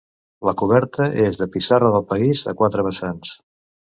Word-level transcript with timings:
La 0.47 0.51
coberta 0.59 1.05
és 1.25 1.37
de 1.41 1.47
pissarra 1.55 1.91
del 1.97 2.05
país 2.13 2.41
a 2.53 2.55
quatre 2.63 2.87
vessants. 2.89 3.35